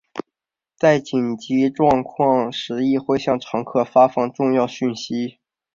[0.75, 5.37] 在紧急状况时亦会向乘客发放重要讯息。